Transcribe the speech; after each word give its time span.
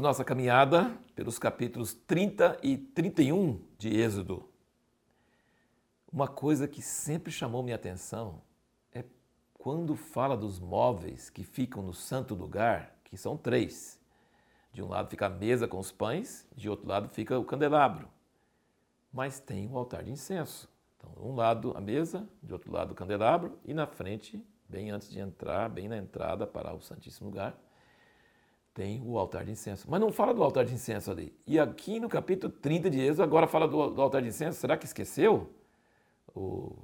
nossa 0.00 0.24
caminhada 0.24 0.90
pelos 1.14 1.38
capítulos 1.38 1.92
30 1.92 2.58
e 2.62 2.78
31 2.78 3.60
de 3.78 3.88
Êxodo. 3.88 4.48
Uma 6.10 6.26
coisa 6.26 6.66
que 6.66 6.80
sempre 6.80 7.30
chamou 7.30 7.62
minha 7.62 7.76
atenção 7.76 8.40
é 8.92 9.04
quando 9.52 9.94
fala 9.94 10.36
dos 10.36 10.58
móveis 10.58 11.28
que 11.28 11.44
ficam 11.44 11.82
no 11.82 11.92
santo 11.92 12.34
lugar, 12.34 12.96
que 13.04 13.16
são 13.16 13.36
três. 13.36 14.00
De 14.72 14.82
um 14.82 14.88
lado 14.88 15.10
fica 15.10 15.26
a 15.26 15.30
mesa 15.30 15.68
com 15.68 15.78
os 15.78 15.92
pães, 15.92 16.46
de 16.56 16.70
outro 16.70 16.88
lado 16.88 17.08
fica 17.10 17.38
o 17.38 17.44
candelabro. 17.44 18.08
Mas 19.12 19.38
tem 19.38 19.68
o 19.68 19.76
altar 19.76 20.02
de 20.02 20.10
incenso. 20.10 20.66
Então, 20.96 21.12
de 21.12 21.20
um 21.20 21.34
lado 21.34 21.76
a 21.76 21.80
mesa, 21.80 22.26
de 22.42 22.52
outro 22.54 22.72
lado 22.72 22.92
o 22.92 22.94
candelabro 22.94 23.58
e 23.64 23.74
na 23.74 23.86
frente, 23.86 24.42
bem 24.66 24.90
antes 24.90 25.10
de 25.10 25.20
entrar, 25.20 25.68
bem 25.68 25.88
na 25.88 25.98
entrada 25.98 26.46
para 26.46 26.72
o 26.74 26.80
Santíssimo 26.80 27.28
Lugar, 27.28 27.54
tem 28.74 29.02
o 29.04 29.18
altar 29.18 29.44
de 29.44 29.52
incenso. 29.52 29.86
Mas 29.90 30.00
não 30.00 30.10
fala 30.10 30.32
do 30.32 30.42
altar 30.42 30.64
de 30.64 30.74
incenso 30.74 31.10
ali. 31.10 31.36
E 31.46 31.58
aqui 31.58 32.00
no 32.00 32.08
capítulo 32.08 32.52
30 32.52 32.90
de 32.90 33.00
Êxodo, 33.00 33.22
agora 33.22 33.46
fala 33.46 33.68
do, 33.68 33.90
do 33.90 34.00
altar 34.00 34.22
de 34.22 34.28
incenso. 34.28 34.58
Será 34.58 34.76
que 34.76 34.86
esqueceu? 34.86 35.50
O, 36.34 36.76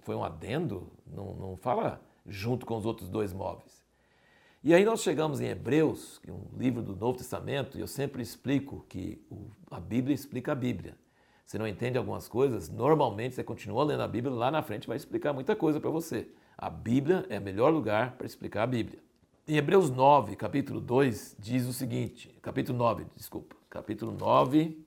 foi 0.00 0.14
um 0.14 0.22
adendo? 0.22 0.92
Não, 1.06 1.34
não 1.34 1.56
fala 1.56 2.00
junto 2.26 2.66
com 2.66 2.76
os 2.76 2.84
outros 2.84 3.08
dois 3.08 3.32
móveis. 3.32 3.78
E 4.62 4.74
aí 4.74 4.84
nós 4.84 5.02
chegamos 5.02 5.40
em 5.40 5.46
Hebreus, 5.46 6.18
que 6.18 6.30
é 6.30 6.32
um 6.32 6.46
livro 6.56 6.82
do 6.82 6.94
Novo 6.94 7.16
Testamento, 7.16 7.78
e 7.78 7.80
eu 7.80 7.86
sempre 7.86 8.20
explico 8.20 8.84
que 8.88 9.24
a 9.70 9.80
Bíblia 9.80 10.14
explica 10.14 10.52
a 10.52 10.54
Bíblia. 10.54 10.96
Você 11.46 11.56
não 11.56 11.66
entende 11.66 11.96
algumas 11.96 12.28
coisas, 12.28 12.68
normalmente 12.68 13.36
você 13.36 13.44
continua 13.44 13.84
lendo 13.84 14.02
a 14.02 14.08
Bíblia, 14.08 14.34
lá 14.34 14.50
na 14.50 14.60
frente 14.60 14.86
vai 14.86 14.96
explicar 14.96 15.32
muita 15.32 15.56
coisa 15.56 15.80
para 15.80 15.88
você. 15.88 16.28
A 16.58 16.68
Bíblia 16.68 17.24
é 17.30 17.38
o 17.38 17.42
melhor 17.42 17.72
lugar 17.72 18.16
para 18.16 18.26
explicar 18.26 18.64
a 18.64 18.66
Bíblia. 18.66 18.98
Em 19.50 19.56
Hebreus 19.56 19.88
9, 19.88 20.36
capítulo 20.36 20.78
2, 20.78 21.36
diz 21.38 21.66
o 21.66 21.72
seguinte, 21.72 22.28
capítulo 22.42 22.76
9, 22.76 23.06
desculpa, 23.16 23.56
capítulo 23.70 24.12
9, 24.12 24.78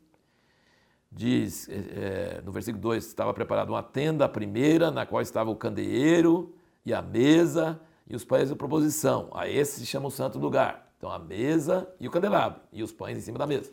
diz, 1.11 1.67
é, 1.67 2.43
no 2.45 2.51
versículo 2.51 2.79
2, 2.79 3.03
estava 3.03 3.33
preparada 3.33 3.71
uma 3.71 3.81
tenda, 3.81 4.25
a 4.25 4.29
primeira, 4.29 4.91
na 4.91 5.03
qual 5.03 5.19
estava 5.19 5.49
o 5.49 5.55
candeeiro 5.55 6.53
e 6.85 6.93
a 6.93 7.01
mesa 7.01 7.81
e 8.07 8.15
os 8.15 8.23
pães 8.23 8.49
de 8.49 8.55
proposição. 8.55 9.31
A 9.33 9.49
esse 9.49 9.79
se 9.79 9.85
chama 9.87 10.09
o 10.09 10.11
santo 10.11 10.37
lugar. 10.37 10.93
Então 10.95 11.09
a 11.09 11.17
mesa 11.17 11.91
e 11.99 12.07
o 12.07 12.11
candelabro 12.11 12.61
e 12.71 12.83
os 12.83 12.91
pães 12.91 13.17
em 13.17 13.21
cima 13.21 13.39
da 13.39 13.47
mesa. 13.47 13.71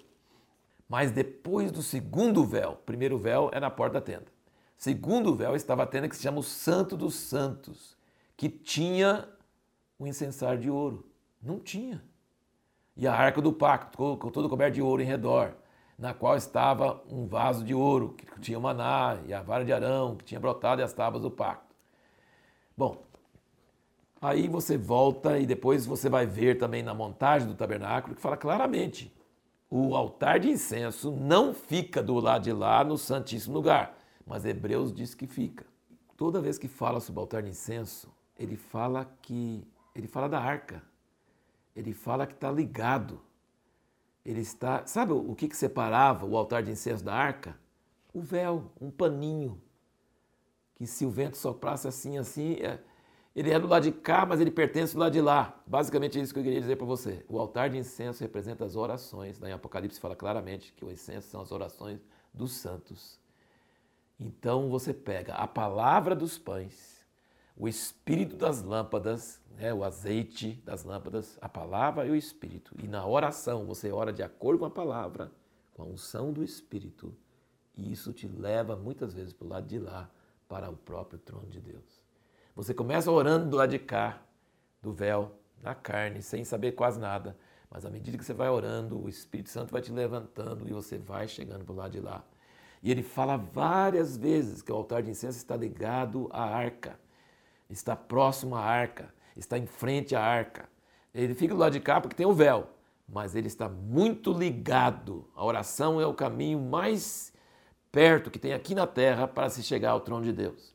Mas 0.88 1.10
depois 1.10 1.70
do 1.70 1.82
segundo 1.82 2.46
véu, 2.46 2.80
primeiro 2.86 3.18
véu 3.18 3.50
é 3.52 3.60
na 3.60 3.68
porta 3.68 4.00
da 4.00 4.00
tenda. 4.00 4.32
Segundo 4.78 5.34
véu 5.34 5.54
estava 5.54 5.82
a 5.82 5.86
tenda 5.86 6.08
que 6.08 6.16
se 6.16 6.22
chama 6.22 6.38
o 6.38 6.42
Santo 6.42 6.96
dos 6.96 7.14
Santos, 7.14 7.94
que 8.38 8.48
tinha 8.48 9.28
um 9.98 10.06
incensário 10.06 10.60
de 10.60 10.70
ouro. 10.70 11.06
Não 11.42 11.58
tinha. 11.58 12.02
E 12.96 13.06
a 13.06 13.14
arca 13.14 13.40
do 13.40 13.52
pacto, 13.52 14.16
todo 14.32 14.48
coberto 14.48 14.74
de 14.74 14.82
ouro 14.82 15.02
em 15.02 15.06
redor, 15.06 15.54
na 15.98 16.14
qual 16.14 16.36
estava 16.36 17.02
um 17.10 17.26
vaso 17.26 17.64
de 17.64 17.74
ouro, 17.74 18.14
que 18.14 18.40
tinha 18.40 18.58
o 18.58 18.62
maná 18.62 19.18
e 19.26 19.34
a 19.34 19.42
vara 19.42 19.64
de 19.64 19.72
arão, 19.72 20.16
que 20.16 20.24
tinha 20.24 20.40
brotado 20.40 20.80
e 20.80 20.84
as 20.84 20.92
tábuas 20.92 21.22
do 21.22 21.30
pacto. 21.30 21.74
Bom, 22.76 23.02
aí 24.20 24.48
você 24.48 24.76
volta 24.76 25.38
e 25.38 25.46
depois 25.46 25.86
você 25.86 26.08
vai 26.08 26.26
ver 26.26 26.58
também 26.58 26.82
na 26.82 26.94
montagem 26.94 27.48
do 27.48 27.54
tabernáculo 27.54 28.14
que 28.14 28.20
fala 28.20 28.36
claramente: 28.36 29.12
o 29.70 29.94
altar 29.94 30.38
de 30.38 30.48
incenso 30.48 31.10
não 31.10 31.52
fica 31.52 32.02
do 32.02 32.14
lado 32.14 32.44
de 32.44 32.52
lá 32.52 32.82
no 32.84 32.96
Santíssimo 32.96 33.54
Lugar, 33.54 33.96
mas 34.26 34.44
Hebreus 34.44 34.92
diz 34.92 35.14
que 35.14 35.26
fica. 35.26 35.66
Toda 36.16 36.40
vez 36.40 36.58
que 36.58 36.68
fala 36.68 37.00
sobre 37.00 37.20
o 37.20 37.22
altar 37.22 37.42
de 37.42 37.50
incenso, 37.50 38.12
ele 38.36 38.56
fala 38.56 39.04
que 39.22 39.66
ele 40.00 40.08
fala 40.08 40.28
da 40.28 40.40
arca. 40.40 40.82
Ele 41.74 41.92
fala 41.92 42.26
que 42.26 42.34
está 42.34 42.50
ligado. 42.50 43.20
Ele 44.24 44.40
está. 44.40 44.86
Sabe 44.86 45.12
o 45.12 45.34
que, 45.34 45.48
que 45.48 45.56
separava 45.56 46.26
o 46.26 46.36
altar 46.36 46.62
de 46.62 46.70
incenso 46.70 47.04
da 47.04 47.14
arca? 47.14 47.58
O 48.12 48.20
véu, 48.20 48.70
um 48.80 48.90
paninho. 48.90 49.60
Que 50.74 50.86
se 50.86 51.04
o 51.04 51.10
vento 51.10 51.36
soprasse 51.36 51.88
assim, 51.88 52.18
assim, 52.18 52.54
é, 52.54 52.78
ele 53.34 53.50
é 53.50 53.58
do 53.58 53.66
lado 53.66 53.84
de 53.84 53.92
cá, 53.92 54.26
mas 54.26 54.40
ele 54.40 54.50
pertence 54.50 54.94
do 54.94 55.00
lado 55.00 55.12
de 55.12 55.20
lá. 55.20 55.60
Basicamente 55.66 56.18
é 56.18 56.22
isso 56.22 56.32
que 56.32 56.40
eu 56.40 56.44
queria 56.44 56.60
dizer 56.60 56.76
para 56.76 56.86
você. 56.86 57.24
O 57.28 57.38
altar 57.38 57.70
de 57.70 57.78
incenso 57.78 58.22
representa 58.22 58.64
as 58.64 58.76
orações. 58.76 59.40
Em 59.42 59.52
Apocalipse 59.52 60.00
fala 60.00 60.16
claramente 60.16 60.72
que 60.72 60.84
o 60.84 60.90
incenso 60.90 61.28
são 61.28 61.40
as 61.40 61.52
orações 61.52 62.00
dos 62.32 62.52
santos. 62.52 63.18
Então 64.18 64.68
você 64.68 64.92
pega 64.92 65.34
a 65.34 65.46
palavra 65.46 66.16
dos 66.16 66.36
pães, 66.36 66.97
o 67.58 67.66
espírito 67.66 68.36
das 68.36 68.62
lâmpadas, 68.62 69.40
né, 69.58 69.74
o 69.74 69.82
azeite 69.82 70.52
das 70.64 70.84
lâmpadas, 70.84 71.36
a 71.40 71.48
palavra 71.48 72.06
e 72.06 72.10
o 72.10 72.14
Espírito. 72.14 72.72
E 72.80 72.86
na 72.86 73.04
oração 73.04 73.66
você 73.66 73.90
ora 73.90 74.12
de 74.12 74.22
acordo 74.22 74.60
com 74.60 74.66
a 74.66 74.70
palavra, 74.70 75.32
com 75.74 75.82
a 75.82 75.86
unção 75.86 76.32
do 76.32 76.44
Espírito. 76.44 77.12
E 77.76 77.92
isso 77.92 78.12
te 78.12 78.28
leva 78.28 78.76
muitas 78.76 79.12
vezes 79.12 79.32
para 79.32 79.46
o 79.46 79.50
lado 79.50 79.66
de 79.66 79.78
lá, 79.78 80.08
para 80.48 80.70
o 80.70 80.76
próprio 80.76 81.18
trono 81.18 81.48
de 81.48 81.60
Deus. 81.60 82.00
Você 82.54 82.72
começa 82.72 83.10
orando 83.10 83.50
do 83.50 83.56
lado 83.56 83.70
de 83.70 83.78
cá, 83.78 84.22
do 84.80 84.92
véu, 84.92 85.32
da 85.60 85.74
carne, 85.74 86.22
sem 86.22 86.44
saber 86.44 86.72
quase 86.72 87.00
nada. 87.00 87.36
Mas 87.68 87.84
à 87.84 87.90
medida 87.90 88.16
que 88.16 88.24
você 88.24 88.32
vai 88.32 88.48
orando, 88.48 89.02
o 89.02 89.08
Espírito 89.08 89.50
Santo 89.50 89.72
vai 89.72 89.82
te 89.82 89.92
levantando 89.92 90.68
e 90.68 90.72
você 90.72 90.96
vai 90.96 91.26
chegando 91.26 91.64
para 91.64 91.72
o 91.72 91.76
lado 91.76 91.92
de 91.92 92.00
lá. 92.00 92.24
E 92.80 92.90
ele 92.92 93.02
fala 93.02 93.36
várias 93.36 94.16
vezes 94.16 94.62
que 94.62 94.70
o 94.70 94.76
altar 94.76 95.02
de 95.02 95.10
incenso 95.10 95.36
está 95.36 95.56
ligado 95.56 96.28
à 96.32 96.44
arca, 96.44 96.98
está 97.68 97.94
próximo 97.94 98.54
à 98.56 98.60
arca 98.60 99.12
está 99.38 99.56
em 99.56 99.66
frente 99.66 100.14
à 100.14 100.22
arca. 100.22 100.68
Ele 101.14 101.34
fica 101.34 101.54
do 101.54 101.60
lado 101.60 101.72
de 101.72 101.80
cá 101.80 102.00
porque 102.00 102.16
tem 102.16 102.26
o 102.26 102.34
véu, 102.34 102.68
mas 103.08 103.34
ele 103.34 103.46
está 103.46 103.68
muito 103.68 104.32
ligado. 104.32 105.28
A 105.34 105.44
oração 105.44 106.00
é 106.00 106.06
o 106.06 106.14
caminho 106.14 106.60
mais 106.60 107.32
perto 107.90 108.30
que 108.30 108.38
tem 108.38 108.52
aqui 108.52 108.74
na 108.74 108.86
terra 108.86 109.26
para 109.26 109.48
se 109.48 109.62
chegar 109.62 109.92
ao 109.92 110.00
trono 110.00 110.24
de 110.24 110.32
Deus. 110.32 110.74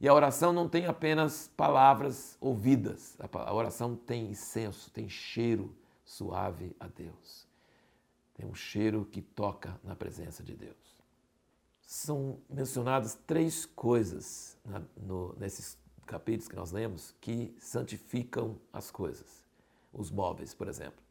E 0.00 0.08
a 0.08 0.14
oração 0.14 0.52
não 0.52 0.68
tem 0.68 0.86
apenas 0.86 1.48
palavras 1.56 2.36
ouvidas, 2.40 3.16
a 3.20 3.54
oração 3.54 3.94
tem 3.94 4.30
incenso, 4.30 4.90
tem 4.90 5.08
cheiro 5.08 5.74
suave 6.04 6.74
a 6.80 6.88
Deus. 6.88 7.46
Tem 8.34 8.44
um 8.44 8.54
cheiro 8.54 9.04
que 9.04 9.22
toca 9.22 9.78
na 9.84 9.94
presença 9.94 10.42
de 10.42 10.56
Deus. 10.56 10.74
São 11.82 12.40
mencionadas 12.50 13.16
três 13.26 13.64
coisas 13.64 14.58
na, 14.64 14.82
no, 14.96 15.36
nesses 15.38 15.78
capítulos 16.06 16.48
que 16.48 16.56
nós 16.56 16.72
lemos 16.72 17.14
que 17.20 17.54
santificam 17.58 18.58
as 18.72 18.90
coisas. 18.90 19.42
Os 19.92 20.10
móveis, 20.10 20.54
por 20.54 20.68
exemplo. 20.68 21.02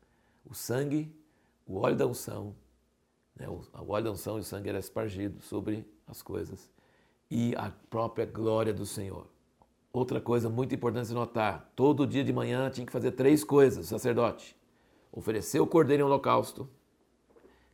O 0.46 0.54
sangue, 0.54 1.14
o 1.66 1.78
óleo 1.78 1.96
da 1.96 2.08
unção, 2.08 2.56
né? 3.36 3.48
o 3.48 3.92
óleo 3.92 4.06
da 4.06 4.12
unção 4.12 4.38
e 4.38 4.42
o 4.42 4.44
sangue 4.44 4.70
era 4.70 4.80
espargido 4.80 5.42
sobre 5.42 5.86
as 6.08 6.22
coisas. 6.22 6.70
E 7.30 7.56
a 7.56 7.72
própria 7.90 8.26
glória 8.26 8.74
do 8.74 8.86
Senhor. 8.86 9.28
Outra 9.94 10.20
coisa 10.20 10.50
muito 10.50 10.74
importante 10.74 11.08
de 11.08 11.14
notar: 11.14 11.72
todo 11.76 12.08
dia 12.08 12.24
de 12.24 12.34
manhã 12.34 12.70
tinha 12.70 12.86
que 12.86 12.92
fazer 12.92 13.12
três 13.12 13.44
coisas, 13.44 13.88
sacerdote: 13.88 14.56
oferecer 15.12 15.60
o 15.60 15.68
cordeiro 15.68 16.04
em 16.04 16.06
holocausto, 16.06 16.70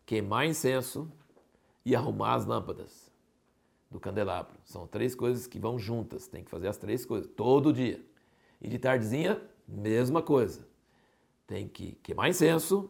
queimar 0.06 0.46
incenso 0.46 1.12
e 1.86 1.96
arrumar 1.96 2.36
as 2.36 2.46
lâmpadas 2.46 3.08
do 3.90 4.00
candelabro. 4.00 4.58
São 4.66 4.86
três 4.86 5.16
coisas 5.16 5.48
que 5.48 5.60
vão 5.60 5.80
juntas, 5.80 6.28
tem 6.28 6.44
que 6.44 6.52
fazer 6.52 6.68
as 6.68 6.78
três 6.78 7.06
coisas 7.06 7.30
todo 7.36 7.74
dia. 7.74 8.04
E 8.62 8.68
de 8.68 8.78
tardezinha, 8.78 9.42
mesma 9.68 10.22
coisa. 10.22 10.68
Tem 11.46 11.68
que 11.68 11.94
queimar 12.04 12.30
incenso, 12.30 12.90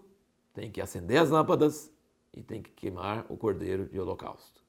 tem 0.53 0.71
que 0.71 0.81
acender 0.81 1.21
as 1.21 1.29
lâmpadas 1.29 1.91
e 2.33 2.41
tem 2.41 2.61
que 2.61 2.71
queimar 2.71 3.25
o 3.29 3.37
cordeiro 3.37 3.85
de 3.87 3.99
holocausto. 3.99 4.63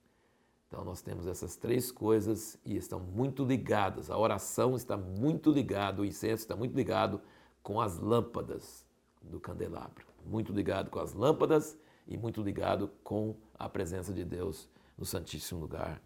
Então 0.67 0.85
nós 0.85 1.00
temos 1.00 1.26
essas 1.26 1.56
três 1.56 1.91
coisas 1.91 2.58
e 2.64 2.76
estão 2.76 3.00
muito 3.00 3.43
ligadas. 3.43 4.11
A 4.11 4.19
oração 4.19 4.76
está 4.76 4.97
muito 4.99 5.50
ligada, 5.50 6.02
o 6.02 6.05
incenso 6.05 6.43
está 6.43 6.55
muito 6.55 6.76
ligado 6.76 7.23
com 7.62 7.81
as 7.81 7.99
lâmpadas 7.99 8.87
do 9.23 9.41
candelabro. 9.41 10.06
Muito 10.26 10.52
ligado 10.52 10.91
com 10.91 10.99
as 10.99 11.14
lâmpadas 11.14 11.79
e 12.06 12.19
muito 12.19 12.43
ligado 12.43 12.91
com 13.02 13.35
a 13.58 13.67
presença 13.67 14.12
de 14.12 14.25
Deus 14.26 14.69
no 14.97 15.06
Santíssimo 15.06 15.61
Lugar 15.61 16.02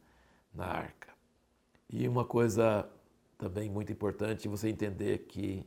na 0.54 0.66
arca. 0.66 1.08
E 1.88 2.08
uma 2.08 2.24
coisa 2.24 2.88
também 3.38 3.70
muito 3.70 3.92
importante 3.92 4.48
você 4.48 4.68
entender 4.68 5.26
que 5.26 5.66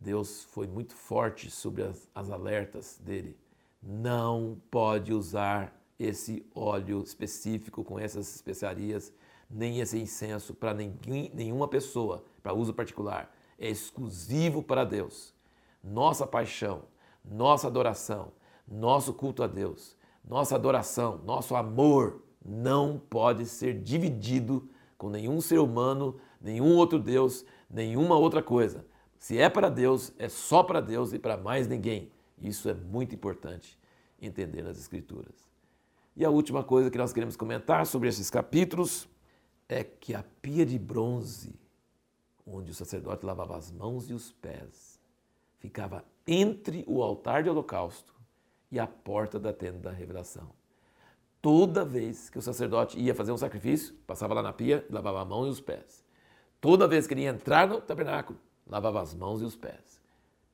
Deus 0.00 0.44
foi 0.44 0.66
muito 0.66 0.94
forte 0.94 1.50
sobre 1.50 1.82
as, 1.82 2.08
as 2.14 2.30
alertas 2.30 2.98
dele. 2.98 3.36
Não 3.82 4.60
pode 4.70 5.12
usar 5.12 5.78
esse 5.98 6.44
óleo 6.54 7.02
específico 7.02 7.84
com 7.84 7.98
essas 7.98 8.34
especiarias, 8.34 9.12
nem 9.48 9.80
esse 9.80 9.98
incenso 9.98 10.54
para 10.54 10.74
nenhuma 10.74 11.68
pessoa, 11.68 12.24
para 12.42 12.52
uso 12.52 12.74
particular. 12.74 13.34
É 13.58 13.68
exclusivo 13.68 14.62
para 14.62 14.84
Deus. 14.84 15.34
Nossa 15.82 16.26
paixão, 16.26 16.84
nossa 17.24 17.66
adoração, 17.66 18.32
nosso 18.66 19.12
culto 19.12 19.42
a 19.42 19.46
Deus, 19.46 19.96
nossa 20.24 20.54
adoração, 20.54 21.20
nosso 21.24 21.54
amor 21.54 22.23
não 22.44 22.98
pode 22.98 23.46
ser 23.46 23.80
dividido 23.80 24.68
com 24.98 25.08
nenhum 25.08 25.40
ser 25.40 25.58
humano, 25.58 26.20
nenhum 26.40 26.76
outro 26.76 26.98
Deus, 26.98 27.44
nenhuma 27.70 28.16
outra 28.16 28.42
coisa. 28.42 28.84
Se 29.18 29.38
é 29.38 29.48
para 29.48 29.70
Deus, 29.70 30.12
é 30.18 30.28
só 30.28 30.62
para 30.62 30.80
Deus 30.80 31.12
e 31.12 31.18
para 31.18 31.36
mais 31.36 31.66
ninguém. 31.66 32.10
Isso 32.40 32.68
é 32.68 32.74
muito 32.74 33.14
importante 33.14 33.78
entender 34.20 34.62
nas 34.62 34.78
Escrituras. 34.78 35.34
E 36.16 36.24
a 36.24 36.30
última 36.30 36.62
coisa 36.62 36.90
que 36.90 36.98
nós 36.98 37.12
queremos 37.12 37.36
comentar 37.36 37.86
sobre 37.86 38.08
esses 38.08 38.30
capítulos 38.30 39.08
é 39.68 39.82
que 39.82 40.14
a 40.14 40.22
pia 40.42 40.64
de 40.64 40.78
bronze, 40.78 41.54
onde 42.46 42.70
o 42.70 42.74
sacerdote 42.74 43.24
lavava 43.24 43.56
as 43.56 43.72
mãos 43.72 44.08
e 44.10 44.12
os 44.12 44.30
pés, 44.30 45.00
ficava 45.58 46.04
entre 46.26 46.84
o 46.86 47.02
altar 47.02 47.42
de 47.42 47.50
holocausto 47.50 48.14
e 48.70 48.78
a 48.78 48.86
porta 48.86 49.40
da 49.40 49.52
tenda 49.52 49.78
da 49.78 49.90
revelação. 49.90 50.50
Toda 51.44 51.84
vez 51.84 52.30
que 52.30 52.38
o 52.38 52.40
sacerdote 52.40 52.98
ia 52.98 53.14
fazer 53.14 53.30
um 53.30 53.36
sacrifício, 53.36 53.92
passava 54.06 54.32
lá 54.32 54.42
na 54.42 54.50
pia, 54.50 54.82
lavava 54.88 55.20
a 55.20 55.26
mão 55.26 55.46
e 55.46 55.50
os 55.50 55.60
pés. 55.60 56.02
Toda 56.58 56.88
vez 56.88 57.06
que 57.06 57.12
ele 57.12 57.20
ia 57.20 57.28
entrar 57.28 57.68
no 57.68 57.82
tabernáculo, 57.82 58.40
lavava 58.66 59.02
as 59.02 59.12
mãos 59.12 59.42
e 59.42 59.44
os 59.44 59.54
pés, 59.54 60.00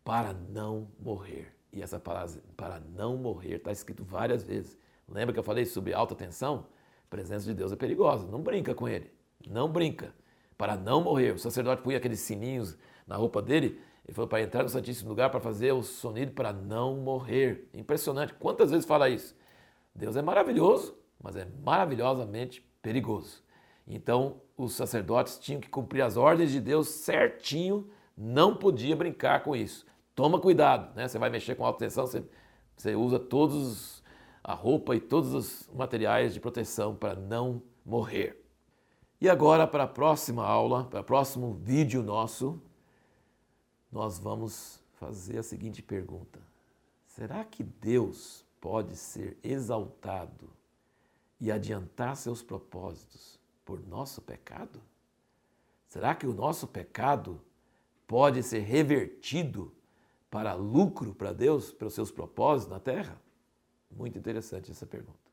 para 0.02 0.32
não 0.32 0.88
morrer. 0.98 1.54
E 1.72 1.80
essa 1.80 2.00
palavra, 2.00 2.42
para 2.56 2.80
não 2.80 3.16
morrer, 3.16 3.58
está 3.58 3.70
escrito 3.70 4.02
várias 4.02 4.42
vezes. 4.42 4.76
Lembra 5.08 5.32
que 5.32 5.38
eu 5.38 5.44
falei 5.44 5.64
sobre 5.64 5.94
alta 5.94 6.16
tensão? 6.16 6.66
A 7.06 7.08
presença 7.08 7.46
de 7.46 7.54
Deus 7.54 7.70
é 7.70 7.76
perigosa, 7.76 8.26
não 8.26 8.40
brinca 8.40 8.74
com 8.74 8.88
ele. 8.88 9.12
Não 9.46 9.70
brinca. 9.70 10.12
Para 10.58 10.76
não 10.76 11.04
morrer. 11.04 11.34
O 11.34 11.38
sacerdote 11.38 11.82
punha 11.82 11.98
aqueles 11.98 12.18
sininhos 12.18 12.76
na 13.06 13.14
roupa 13.14 13.40
dele. 13.40 13.80
Ele 14.04 14.12
falou 14.12 14.26
para 14.26 14.42
entrar 14.42 14.64
no 14.64 14.68
Santíssimo 14.68 15.10
Lugar 15.10 15.30
para 15.30 15.38
fazer 15.38 15.70
o 15.70 15.84
sonido 15.84 16.32
para 16.32 16.52
não 16.52 16.96
morrer. 16.96 17.68
Impressionante. 17.72 18.34
Quantas 18.34 18.72
vezes 18.72 18.84
fala 18.84 19.08
isso? 19.08 19.38
Deus 19.94 20.16
é 20.16 20.22
maravilhoso, 20.22 20.96
mas 21.22 21.36
é 21.36 21.46
maravilhosamente 21.62 22.64
perigoso. 22.82 23.42
Então, 23.86 24.40
os 24.56 24.74
sacerdotes 24.74 25.38
tinham 25.38 25.60
que 25.60 25.68
cumprir 25.68 26.02
as 26.02 26.16
ordens 26.16 26.50
de 26.50 26.60
Deus 26.60 26.88
certinho, 26.88 27.90
não 28.16 28.54
podia 28.54 28.94
brincar 28.94 29.42
com 29.42 29.56
isso. 29.56 29.86
Toma 30.14 30.38
cuidado, 30.38 30.94
né? 30.94 31.08
Você 31.08 31.18
vai 31.18 31.30
mexer 31.30 31.54
com 31.54 31.64
alta 31.64 31.80
tensão, 31.80 32.06
você, 32.06 32.22
você 32.76 32.94
usa 32.94 33.18
todos 33.18 34.02
a 34.42 34.54
roupa 34.54 34.94
e 34.94 35.00
todos 35.00 35.34
os 35.34 35.70
materiais 35.74 36.34
de 36.34 36.40
proteção 36.40 36.94
para 36.94 37.14
não 37.14 37.62
morrer. 37.84 38.44
E 39.20 39.28
agora, 39.28 39.66
para 39.66 39.84
a 39.84 39.88
próxima 39.88 40.46
aula, 40.46 40.84
para 40.84 41.00
o 41.00 41.04
próximo 41.04 41.52
vídeo 41.52 42.02
nosso, 42.02 42.60
nós 43.92 44.18
vamos 44.18 44.82
fazer 44.94 45.38
a 45.38 45.42
seguinte 45.42 45.82
pergunta: 45.82 46.40
será 47.06 47.44
que 47.44 47.62
Deus 47.62 48.46
pode 48.60 48.96
ser 48.96 49.38
exaltado 49.42 50.50
e 51.40 51.50
adiantar 51.50 52.16
seus 52.16 52.42
propósitos 52.42 53.40
por 53.64 53.80
nosso 53.86 54.20
pecado? 54.20 54.80
Será 55.88 56.14
que 56.14 56.26
o 56.26 56.34
nosso 56.34 56.68
pecado 56.68 57.40
pode 58.06 58.42
ser 58.42 58.60
revertido 58.60 59.72
para 60.30 60.54
lucro 60.54 61.14
para 61.14 61.32
Deus, 61.32 61.72
para 61.72 61.88
os 61.88 61.94
seus 61.94 62.10
propósitos 62.10 62.72
na 62.72 62.78
terra? 62.78 63.20
Muito 63.90 64.18
interessante 64.18 64.70
essa 64.70 64.86
pergunta. 64.86 65.29